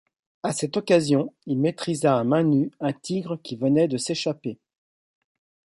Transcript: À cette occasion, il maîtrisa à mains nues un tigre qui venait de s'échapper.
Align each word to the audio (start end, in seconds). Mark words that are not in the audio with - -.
À 0.41 0.51
cette 0.51 0.77
occasion, 0.77 1.31
il 1.45 1.59
maîtrisa 1.59 2.17
à 2.17 2.23
mains 2.23 2.41
nues 2.41 2.71
un 2.79 2.91
tigre 2.91 3.39
qui 3.43 3.55
venait 3.55 3.87
de 3.87 3.97
s'échapper. 3.99 4.57